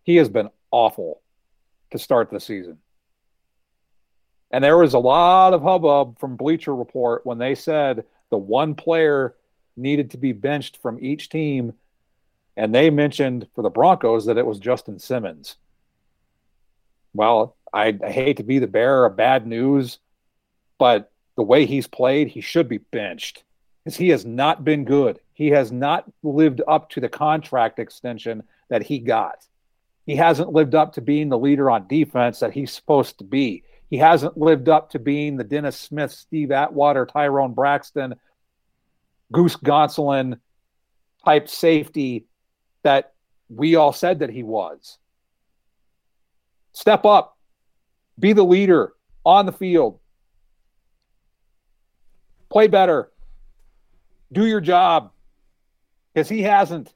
[0.03, 1.21] He has been awful
[1.91, 2.77] to start the season.
[4.51, 8.75] And there was a lot of hubbub from Bleacher Report when they said the one
[8.75, 9.35] player
[9.75, 11.73] needed to be benched from each team.
[12.55, 15.57] And they mentioned for the Broncos that it was Justin Simmons.
[17.13, 19.99] Well, I, I hate to be the bearer of bad news,
[20.77, 23.43] but the way he's played, he should be benched.
[23.83, 25.19] because he has not been good.
[25.33, 29.45] He has not lived up to the contract extension that he got.
[30.05, 33.63] He hasn't lived up to being the leader on defense that he's supposed to be.
[33.89, 38.15] He hasn't lived up to being the Dennis Smith, Steve Atwater, Tyrone Braxton,
[39.31, 40.39] Goose Gonsoulin
[41.23, 42.25] type safety
[42.83, 43.13] that
[43.49, 44.97] we all said that he was.
[46.73, 47.37] Step up,
[48.19, 48.93] be the leader
[49.25, 49.99] on the field,
[52.57, 53.11] play better,
[54.31, 55.11] do your job,
[56.11, 56.95] because he hasn't.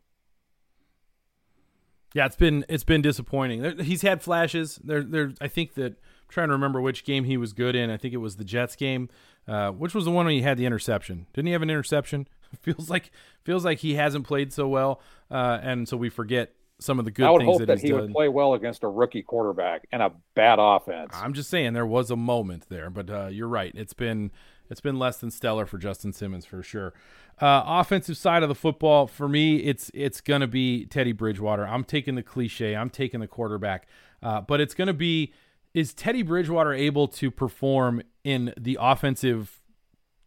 [2.16, 3.80] Yeah, it's been it's been disappointing.
[3.80, 4.80] He's had flashes.
[4.84, 5.34] There, there.
[5.40, 7.92] I think that I'm trying to remember which game he was good in.
[7.92, 9.10] I think it was the Jets game,
[9.48, 11.28] uh, which was the one when he had the interception.
[11.32, 12.28] Didn't he have an interception?
[12.62, 13.12] feels like
[13.44, 17.12] feels like he hasn't played so well, uh, and so we forget some of the
[17.12, 18.02] good I would things hope that, that he's he done.
[18.02, 21.12] would play well against a rookie quarterback and a bad offense.
[21.14, 23.72] I'm just saying there was a moment there, but uh, you're right.
[23.76, 24.32] It's been
[24.72, 26.94] it's been less than stellar for Justin Simmons for sure.
[27.42, 31.68] Uh, offensive side of the football for me, it's it's gonna be Teddy Bridgewater.
[31.68, 32.74] I'm taking the cliche.
[32.74, 33.88] I'm taking the quarterback,
[34.24, 35.34] uh, but it's gonna be
[35.74, 39.62] is Teddy Bridgewater able to perform in the offensive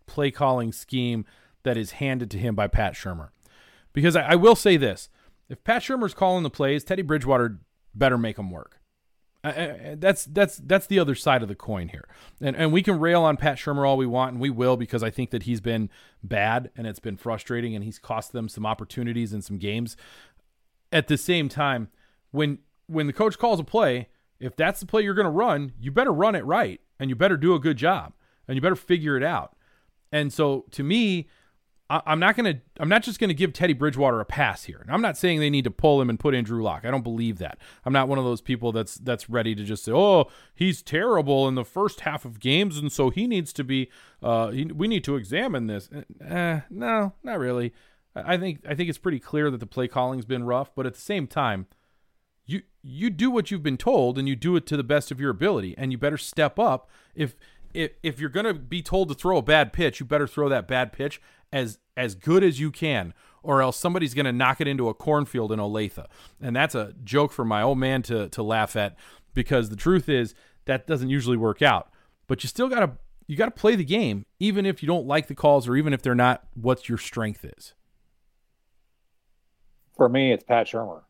[0.07, 1.25] play calling scheme
[1.63, 3.31] that is handed to him by Pat Shurmur?
[3.95, 5.09] Because I, I will say this:
[5.49, 7.61] if Pat Shurmur's calling the plays, Teddy Bridgewater
[7.95, 8.79] better make them work.
[9.45, 12.09] That's that's that's the other side of the coin here,
[12.41, 15.03] and and we can rail on Pat Shurmur all we want, and we will because
[15.03, 15.91] I think that he's been
[16.23, 19.99] bad and it's been frustrating, and he's cost them some opportunities and some games.
[20.91, 21.89] At the same time,
[22.31, 24.09] when when the coach calls a play,
[24.41, 27.17] if that's the play you're going to run, you better run it right, and you
[27.17, 28.15] better do a good job,
[28.49, 29.57] and you better figure it out.
[30.11, 31.29] And so, to me,
[31.91, 32.63] I'm not gonna.
[32.81, 34.79] I'm not just gonna give Teddy Bridgewater a pass here.
[34.81, 36.85] And I'm not saying they need to pull him and put in Drew Lock.
[36.85, 37.59] I don't believe that.
[37.85, 41.47] I'm not one of those people that's that's ready to just say, "Oh, he's terrible
[41.47, 43.91] in the first half of games, and so he needs to be.
[44.23, 45.91] Uh, he, we need to examine this."
[46.27, 47.75] Eh, no, not really.
[48.17, 50.95] I think I think it's pretty clear that the play calling's been rough, but at
[50.95, 51.67] the same time,
[52.47, 55.21] you you do what you've been told, and you do it to the best of
[55.21, 57.37] your ability, and you better step up if.
[57.75, 60.49] If, if you're going to be told to throw a bad pitch, you better throw
[60.49, 61.21] that bad pitch
[61.55, 64.95] as as good as you can, or else somebody's going to knock it into a
[64.95, 66.05] cornfield in Olathe.
[66.43, 68.97] And that's a joke for my old man to to laugh at
[69.33, 70.35] because the truth is
[70.67, 71.91] that doesn't usually work out.
[72.27, 72.91] But you still got to
[73.27, 75.95] you got to play the game even if you don't like the calls or even
[75.95, 77.73] if they're not what your strength is.
[79.97, 81.03] For me, it's Pat Shurmur.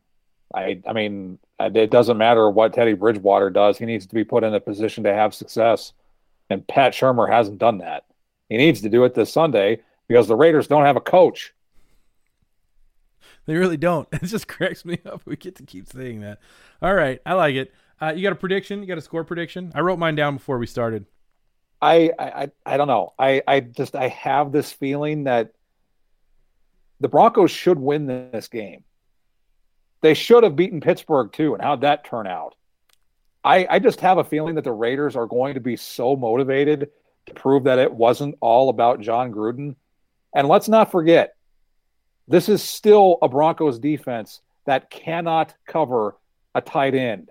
[0.53, 3.79] I I mean, it doesn't matter what Teddy Bridgewater does.
[3.79, 5.91] He needs to be put in a position to have success.
[6.51, 8.05] And Pat Shurmur hasn't done that.
[8.49, 11.53] He needs to do it this Sunday because the Raiders don't have a coach.
[13.45, 14.07] They really don't.
[14.13, 15.21] It just cracks me up.
[15.25, 16.39] We get to keep saying that.
[16.81, 17.73] All right, I like it.
[18.01, 18.81] Uh, you got a prediction?
[18.81, 19.71] You got a score prediction?
[19.75, 21.05] I wrote mine down before we started.
[21.81, 23.13] I I I don't know.
[23.19, 25.51] I I just I have this feeling that
[26.99, 28.83] the Broncos should win this game.
[30.01, 32.55] They should have beaten Pittsburgh too, and how'd that turn out?
[33.43, 36.89] I I just have a feeling that the Raiders are going to be so motivated
[37.27, 39.75] to prove that it wasn't all about Jon Gruden.
[40.35, 41.35] And let's not forget,
[42.27, 46.17] this is still a Broncos defense that cannot cover
[46.53, 47.29] a tight end.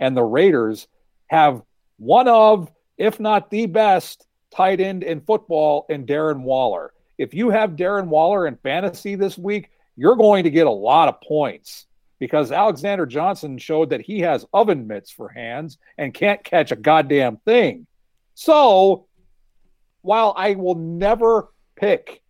[0.00, 0.88] And the Raiders
[1.26, 1.62] have
[1.98, 6.92] one of, if not the best, tight end in football in Darren Waller.
[7.18, 11.08] If you have Darren Waller in fantasy this week, you're going to get a lot
[11.08, 11.86] of points
[12.18, 16.76] because Alexander Johnson showed that he has oven mitts for hands and can't catch a
[16.76, 17.86] goddamn thing.
[18.34, 19.06] So
[20.00, 22.22] while I will never pick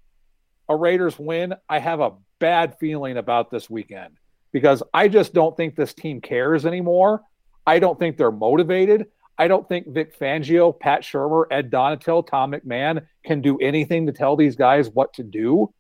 [0.69, 4.19] a Raiders win, I have a bad feeling about this weekend
[4.53, 7.23] because I just don't think this team cares anymore.
[7.67, 9.07] I don't think they're motivated.
[9.39, 14.13] I don't think Vic Fangio, Pat Shurmur, Ed Donatell, Tom McMahon can do anything to
[14.13, 15.73] tell these guys what to do.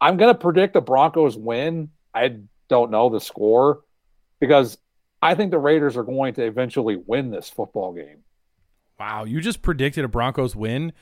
[0.00, 1.90] I'm going to predict the Broncos win.
[2.14, 3.80] I don't know the score
[4.40, 4.78] because
[5.20, 8.24] I think the Raiders are going to eventually win this football game.
[8.98, 10.92] Wow, you just predicted a Broncos win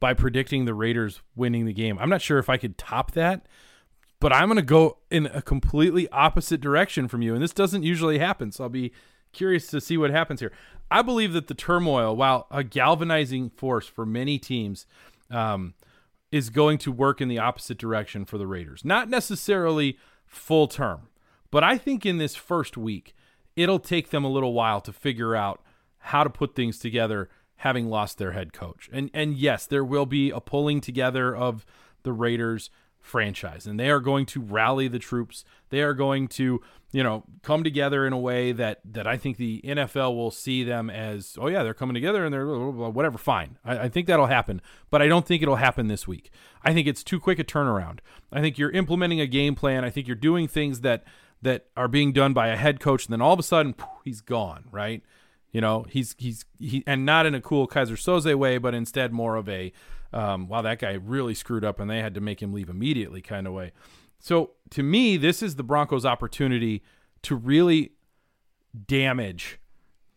[0.00, 1.98] by predicting the Raiders winning the game.
[1.98, 3.46] I'm not sure if I could top that,
[4.20, 7.34] but I'm going to go in a completely opposite direction from you.
[7.34, 8.52] And this doesn't usually happen.
[8.52, 8.92] So I'll be
[9.32, 10.52] curious to see what happens here.
[10.90, 14.86] I believe that the turmoil, while a galvanizing force for many teams,
[15.30, 15.74] um,
[16.32, 18.84] is going to work in the opposite direction for the Raiders.
[18.84, 21.08] Not necessarily full term,
[21.50, 23.14] but I think in this first week,
[23.56, 25.62] it'll take them a little while to figure out
[25.98, 27.28] how to put things together
[27.58, 28.88] having lost their head coach.
[28.92, 31.64] And and yes, there will be a pulling together of
[32.02, 32.70] the Raiders,
[33.08, 35.44] franchise and they are going to rally the troops.
[35.70, 36.60] They are going to,
[36.92, 40.62] you know, come together in a way that that I think the NFL will see
[40.62, 43.58] them as, oh yeah, they're coming together and they're whatever, fine.
[43.64, 46.30] I, I think that'll happen, but I don't think it'll happen this week.
[46.62, 48.00] I think it's too quick a turnaround.
[48.30, 49.84] I think you're implementing a game plan.
[49.84, 51.04] I think you're doing things that
[51.40, 54.00] that are being done by a head coach, and then all of a sudden poof,
[54.04, 55.02] he's gone, right?
[55.52, 59.12] You know, he's he's he and not in a cool Keyser Soze way, but instead
[59.12, 59.72] more of a
[60.12, 63.20] um, wow, that guy really screwed up and they had to make him leave immediately
[63.20, 63.72] kind of way.
[64.18, 66.82] So to me, this is the Broncos' opportunity
[67.22, 67.92] to really
[68.86, 69.58] damage.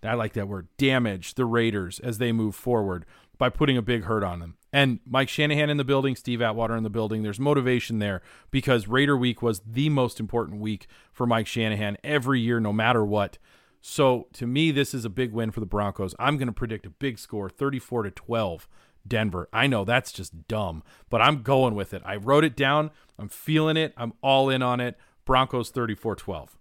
[0.04, 3.06] I like that word, damage the Raiders as they move forward
[3.38, 4.56] by putting a big hurt on them.
[4.74, 7.24] And Mike Shanahan in the building, Steve Atwater in the building.
[7.24, 8.22] There's motivation there
[8.52, 13.04] because Raider Week was the most important week for Mike Shanahan every year, no matter
[13.04, 13.38] what.
[13.82, 16.16] So to me, this is a big win for the Broncos.
[16.20, 18.68] I'm going to predict a big score, 34 to 12,
[19.08, 19.50] Denver.
[19.52, 22.04] I know that's just dumb, but I'm going with it.
[22.06, 22.92] I wrote it down.
[23.18, 23.94] I'm feeling it.
[23.98, 24.98] I'm all in on it.
[25.26, 26.58] Broncos 34 12.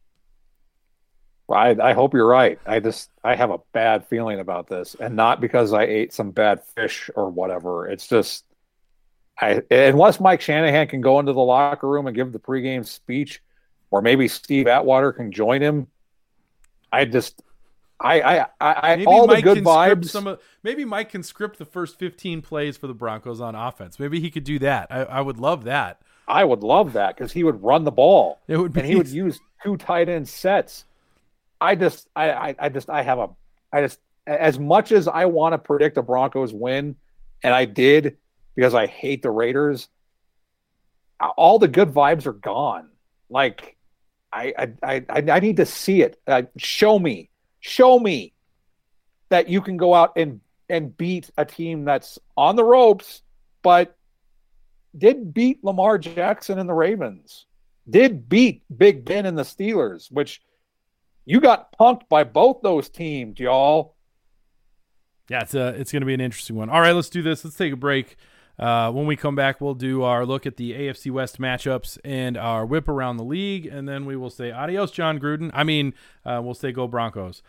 [1.50, 2.58] I, I hope you're right.
[2.64, 6.30] I just I have a bad feeling about this, and not because I ate some
[6.30, 7.88] bad fish or whatever.
[7.88, 8.44] It's just
[9.40, 13.42] I unless Mike Shanahan can go into the locker room and give the pregame speech,
[13.90, 15.88] or maybe Steve Atwater can join him.
[16.92, 17.42] I just
[18.00, 20.06] I I I maybe all Mike the good vibes.
[20.06, 23.98] Some of, maybe Mike can script the first 15 plays for the Broncos on offense.
[23.98, 24.86] Maybe he could do that.
[24.90, 26.00] I, I would love that.
[26.26, 28.38] I would love that because he would run the ball.
[28.46, 30.84] It would be, and he would use two tight end sets.
[31.60, 33.28] I just I, I, I just I have a
[33.72, 36.96] I just as much as I want to predict a Broncos win,
[37.42, 38.16] and I did
[38.54, 39.88] because I hate the Raiders.
[41.36, 42.88] All the good vibes are gone.
[43.28, 43.76] Like
[44.32, 46.20] I I I, I need to see it.
[46.26, 48.32] Uh, show me show me
[49.28, 53.22] that you can go out and and beat a team that's on the ropes,
[53.62, 53.96] but
[54.96, 57.46] did beat Lamar Jackson and the Ravens,
[57.88, 60.40] did beat Big Ben and the Steelers, which
[61.24, 63.96] you got punked by both those teams, y'all.
[65.28, 66.70] Yeah, it's a, it's going to be an interesting one.
[66.70, 67.44] All right, let's do this.
[67.44, 68.16] Let's take a break.
[68.60, 72.36] Uh, when we come back, we'll do our look at the AFC West matchups and
[72.36, 75.50] our whip around the league, and then we will say adios, Jon Gruden.
[75.54, 75.94] I mean,
[76.26, 77.42] uh, we'll say go Broncos.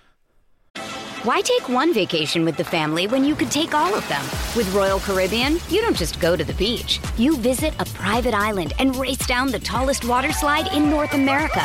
[1.24, 4.24] Why take one vacation with the family when you could take all of them?
[4.56, 7.00] With Royal Caribbean, you don't just go to the beach.
[7.16, 11.64] You visit a private island and race down the tallest water slide in North America.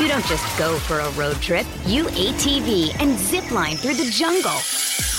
[0.00, 1.66] You don't just go for a road trip.
[1.86, 4.58] You ATV and zip line through the jungle.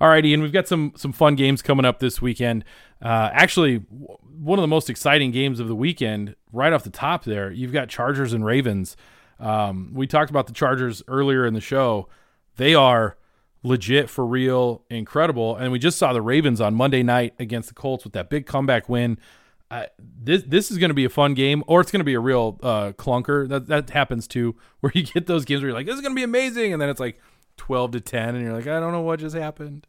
[0.00, 2.64] All right, Ian, we've got some some fun games coming up this weekend.
[3.02, 7.24] Uh, actually, one of the most exciting games of the weekend, right off the top
[7.24, 8.96] there, you've got Chargers and Ravens.
[9.40, 12.08] Um, we talked about the Chargers earlier in the show.
[12.56, 13.16] They are
[13.62, 17.74] legit for real, incredible, and we just saw the Ravens on Monday night against the
[17.74, 19.18] Colts with that big comeback win.
[19.70, 22.14] Uh, this this is going to be a fun game, or it's going to be
[22.14, 23.48] a real uh, clunker.
[23.48, 26.12] That that happens too, where you get those games where you're like, "This is going
[26.12, 27.18] to be amazing," and then it's like
[27.56, 29.86] 12 to 10 and you're like i don't know what just happened.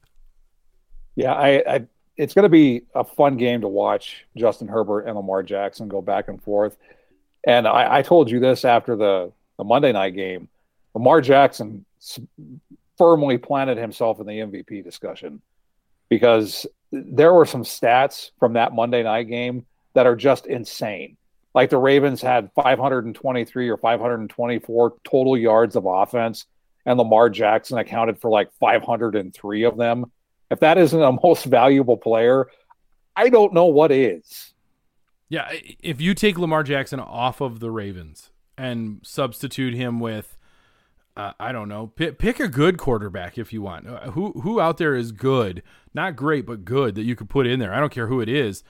[1.15, 5.15] Yeah i, I it's going to be a fun game to watch justin herbert and
[5.15, 6.77] lamar jackson go back and forth.
[7.45, 10.49] And i, I told you this after the, the monday night game.
[10.93, 11.85] Lamar jackson
[12.97, 15.41] firmly planted himself in the mvp discussion
[16.09, 19.65] because there were some stats from that monday night game
[19.97, 21.17] that are just insane.
[21.55, 26.45] Like the ravens had 523 or 524 total yards of offense
[26.87, 30.05] and Lamar Jackson accounted for like 503 of them.
[30.49, 32.47] If that isn't a most valuable player,
[33.15, 34.53] I don't know what is.
[35.29, 35.51] Yeah,
[35.83, 40.37] if you take Lamar Jackson off of the Ravens and substitute him with,
[41.17, 43.85] uh, I don't know, pick, pick, a good quarterback if you want.
[43.85, 45.63] Uh, who who out there is good,
[45.93, 47.73] not great, but good that you could put in there.
[47.73, 48.63] I don't care who it is.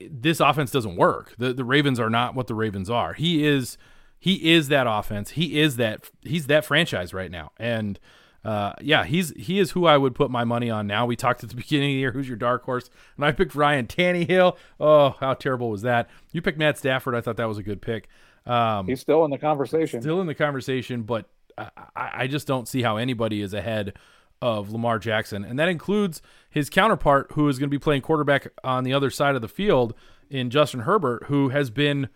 [0.00, 1.34] This offense doesn't work.
[1.36, 3.12] The the Ravens are not what the Ravens are.
[3.12, 3.76] He is
[4.24, 5.32] he is that offense.
[5.32, 7.52] He is that he's that franchise right now.
[7.58, 8.00] And
[8.42, 11.04] uh, yeah, he's he is who I would put my money on now.
[11.04, 13.54] We talked at the beginning of the year, who's your dark horse, and I picked
[13.54, 14.56] Ryan Tannehill.
[14.80, 16.08] Oh, how terrible was that?
[16.32, 17.14] You picked Matt Stafford.
[17.14, 18.08] I thought that was a good pick.
[18.46, 20.00] Um, He's still in the conversation.
[20.00, 23.92] still in the conversation, but I, I just don't see how anybody is ahead
[24.40, 28.48] of Lamar Jackson, and that includes his counterpart, who is going to be playing quarterback
[28.64, 29.92] on the other side of the field
[30.30, 32.08] in Justin Herbert, who has been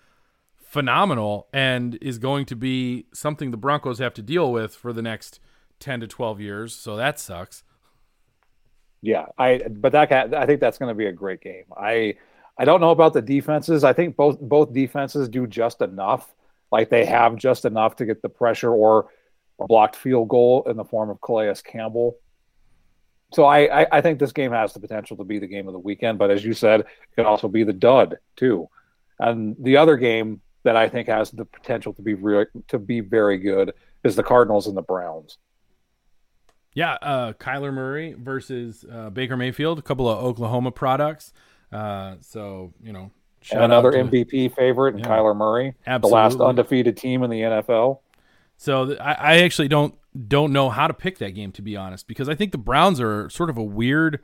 [0.69, 5.01] phenomenal and is going to be something the Broncos have to deal with for the
[5.01, 5.41] next
[5.81, 6.75] 10 to 12 years.
[6.75, 7.65] So that sucks.
[9.01, 11.65] Yeah, I but that I think that's going to be a great game.
[11.75, 12.17] I
[12.59, 13.83] I don't know about the defenses.
[13.83, 16.35] I think both both defenses do just enough.
[16.71, 19.09] Like they have just enough to get the pressure or
[19.61, 22.17] a blocked field goal in the form of Calais Campbell.
[23.33, 25.73] So I, I, I think this game has the potential to be the game of
[25.73, 28.69] the weekend, but as you said, it could also be the dud too.
[29.19, 33.01] And the other game that I think has the potential to be re- to be
[33.01, 33.73] very good
[34.05, 35.39] is the Cardinals and the Browns.
[36.75, 41.33] Yeah, uh, Kyler Murray versus uh, Baker Mayfield, a couple of Oklahoma products.
[41.73, 43.11] Uh, so you know,
[43.53, 45.11] another to, MVP favorite, and Yeah.
[45.11, 46.11] Kyler Murray, Absolutely.
[46.11, 48.01] the last undefeated team in the NFL.
[48.57, 49.95] So th- I, I actually don't
[50.29, 53.01] don't know how to pick that game to be honest, because I think the Browns
[53.01, 54.21] are sort of a weird.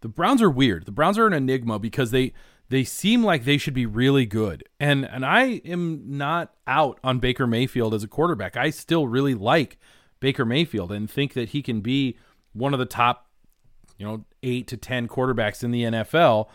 [0.00, 0.84] The Browns are weird.
[0.84, 2.34] The Browns are an enigma because they
[2.68, 7.18] they seem like they should be really good, and and I am not out on
[7.18, 8.56] Baker Mayfield as a quarterback.
[8.56, 9.78] I still really like
[10.20, 12.16] Baker Mayfield and think that he can be
[12.52, 13.28] one of the top,
[13.98, 16.48] you know, eight to ten quarterbacks in the NFL.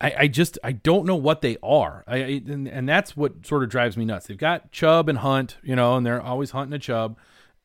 [0.00, 3.62] I, I just I don't know what they are, I and, and that's what sort
[3.62, 4.26] of drives me nuts.
[4.26, 7.18] They've got Chubb and Hunt, you know, and they're always hunting a Chubb,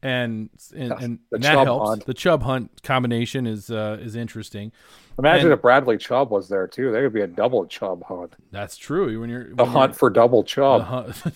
[0.06, 1.90] and and, and The that helps.
[1.90, 2.06] hunt.
[2.06, 4.72] The Chubb Hunt combination is uh, is interesting.
[5.18, 6.92] Imagine And- if Bradley Chubb was there too.
[6.92, 8.36] There could be a double Chubb hunt.
[8.52, 9.20] That's true.
[9.20, 10.82] When you're The when hunt you're- for double Chubb.
[10.82, 11.36] the hunt,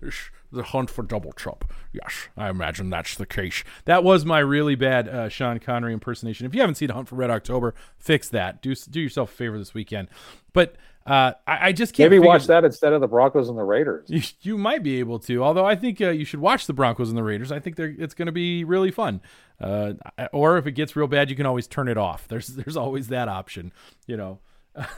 [0.52, 1.64] the hunt for double Chubb.
[1.92, 3.64] Yes, I imagine that's the case.
[3.86, 6.46] That was my really bad uh, Sean Connery impersonation.
[6.46, 8.60] If you haven't seen Hunt for Red October, fix that.
[8.62, 10.08] Do do yourself a favor this weekend.
[10.52, 10.76] But
[11.06, 13.62] uh, I, I just can't Maybe figure- watch that instead of the Broncos and the
[13.62, 14.06] Raiders.
[14.08, 17.10] You, you might be able to, although I think uh, you should watch the Broncos
[17.10, 17.52] and the Raiders.
[17.52, 19.20] I think they're, it's going to be really fun.
[19.60, 19.94] Uh,
[20.32, 22.26] or if it gets real bad, you can always turn it off.
[22.28, 23.72] There's there's always that option,
[24.06, 24.40] you know.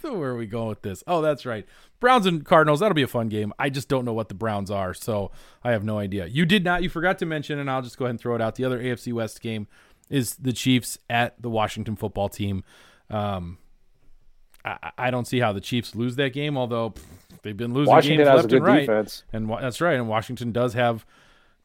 [0.00, 1.02] so where are we going with this?
[1.08, 1.66] Oh, that's right.
[1.98, 2.78] Browns and Cardinals.
[2.80, 3.52] That'll be a fun game.
[3.58, 5.32] I just don't know what the Browns are, so
[5.64, 6.26] I have no idea.
[6.26, 6.84] You did not.
[6.84, 8.54] You forgot to mention, and I'll just go ahead and throw it out.
[8.54, 9.66] The other AFC West game
[10.08, 12.62] is the Chiefs at the Washington Football Team.
[13.10, 13.58] Um,
[14.66, 17.02] I, I don't see how the Chiefs lose that game, although pff,
[17.42, 18.80] they've been losing Washington games has a left good and right.
[18.80, 19.24] defense.
[19.32, 19.94] And that's right.
[19.94, 21.06] And Washington does have.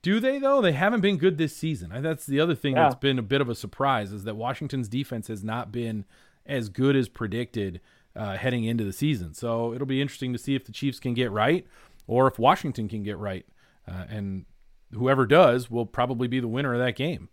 [0.02, 0.62] Do they though?
[0.62, 1.92] They haven't been good this season.
[1.92, 2.84] I- That's the other thing Yeah.
[2.84, 6.06] that's been a bit of a surprise is that Washington's defense has not been
[6.46, 7.82] as good as predicted
[8.16, 9.34] uh, heading into the season.
[9.34, 11.66] So it'll be interesting to see if the Chiefs can get right
[12.08, 13.46] or if Washington can get right.
[13.88, 14.46] Uh, and
[14.92, 17.30] whoever does will probably be the winner of that game.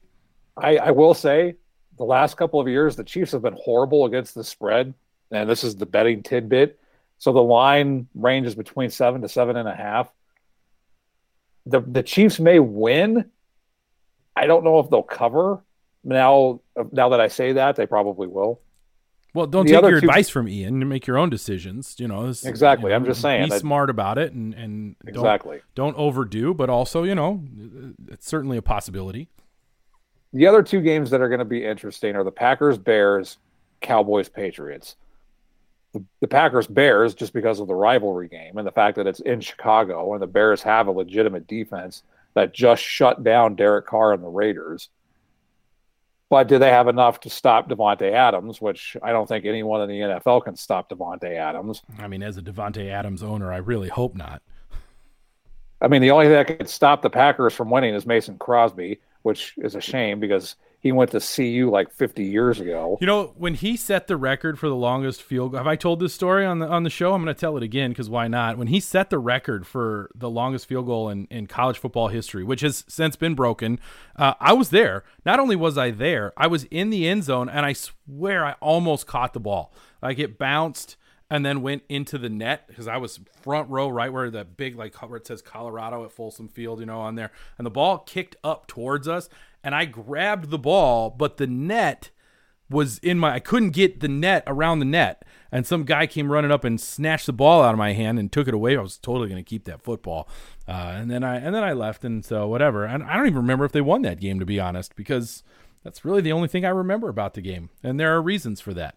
[0.57, 1.55] I, I will say,
[1.97, 4.95] the last couple of years, the Chiefs have been horrible against the spread,
[5.31, 6.79] and this is the betting tidbit.
[7.19, 10.09] So the line ranges between seven to seven and a half.
[11.67, 13.31] The the Chiefs may win.
[14.37, 15.63] I don't know if they'll cover.
[16.05, 16.61] Now,
[16.93, 18.61] now that I say that, they probably will.
[19.35, 21.97] Well, don't The take your two- advice from Ian and make your own decisions.
[21.99, 22.91] You know, this- Exactly.
[22.91, 25.61] you I'm just saying Be that- smart about it and and don't- Exactly.
[25.75, 27.43] don't overdo, but also you know,
[28.09, 29.29] it's certainly a possibility.
[30.33, 33.39] The other two games that are going to be interesting are the Packers Bears,
[33.81, 34.97] Cowboys Patriots.
[35.99, 39.21] The, the Packers Bears, just because of the rivalry game and the fact that it's
[39.21, 42.03] in Chicago and the Bears have a legitimate defense
[42.35, 44.91] that just shut down Derek Carr and the Raiders.
[46.31, 49.89] But do they have enough to stop Davante Adams, which I don't think anyone in
[49.89, 51.83] the NFL can stop Davante Adams.
[51.99, 54.43] I mean, as a Davante Adams owner, I really hope not.
[55.81, 59.01] I mean, the only thing that could stop the Packers from winning is Mason Crosby,
[59.23, 62.99] which is a shame because he went to CU like 50 years ago.
[63.01, 65.99] You know, when he set the record for the longest field goal, have I told
[65.99, 67.15] this story on the on the show?
[67.15, 68.57] I'm going to tell it again because why not?
[68.59, 72.45] When he set the record for the longest field goal in, in college football history,
[72.45, 73.81] which has since been broken,
[74.17, 75.03] uh, I was there.
[75.27, 78.53] Not only was I there, I was in the end zone, and I swear I
[78.61, 79.73] almost caught the ball.
[80.01, 80.97] Like it bounced
[81.31, 84.77] and then went into the net because I was front row, right where the big
[84.77, 87.99] like where it says Colorado at Folsom Field, you know, on there, and the ball
[87.99, 89.29] kicked up towards us,
[89.63, 92.11] and I grabbed the ball, but the net
[92.71, 96.31] was in my I couldn't get the net around the net and some guy came
[96.31, 98.77] running up and snatched the ball out of my hand and took it away.
[98.77, 100.29] I was totally going to keep that football.
[100.67, 102.85] Uh, and then I and then I left and so whatever.
[102.85, 105.43] And I don't even remember if they won that game to be honest because
[105.83, 107.71] that's really the only thing I remember about the game.
[107.83, 108.97] And there are reasons for that.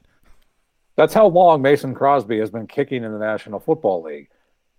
[0.96, 4.30] That's how long Mason Crosby has been kicking in the National Football League.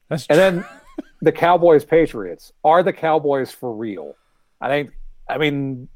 [0.08, 0.64] That's And then
[1.20, 2.52] the Cowboys Patriots.
[2.64, 4.14] Are the Cowboys for real?
[4.60, 4.92] I think,
[5.28, 5.88] I mean,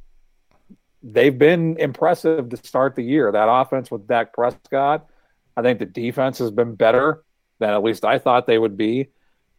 [1.02, 3.30] they've been impressive to start the year.
[3.30, 5.06] That offense with Dak Prescott,
[5.56, 7.22] I think the defense has been better
[7.58, 9.08] than at least I thought they would be.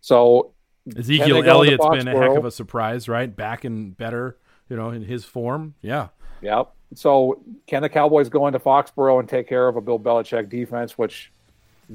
[0.01, 0.53] So
[0.95, 3.33] Ezekiel Elliott's been a heck of a surprise, right?
[3.33, 4.37] Back and better,
[4.69, 5.75] you know, in his form.
[5.81, 6.09] Yeah.
[6.41, 6.73] Yep.
[6.95, 10.97] So can the Cowboys go into Foxborough and take care of a Bill Belichick defense,
[10.97, 11.31] which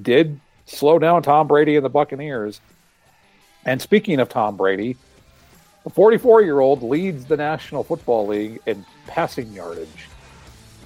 [0.01, 2.61] did slow down Tom Brady and the Buccaneers?
[3.65, 4.97] And speaking of Tom Brady,
[5.85, 10.09] the 44 year old leads the National Football League in passing yardage.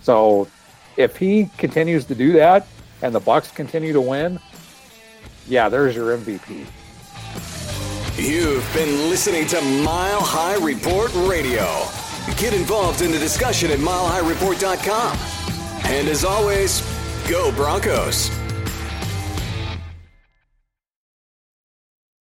[0.03, 0.49] So
[0.97, 2.67] if he continues to do that
[3.03, 4.39] and the Bucks continue to win,
[5.49, 6.67] yeah, there's your MVP.
[8.19, 11.67] You've been listening to Mile High Report Radio.
[12.35, 15.19] Get involved in the discussion at milehighreport.com.
[15.85, 16.83] And as always,
[17.29, 18.46] go Broncos.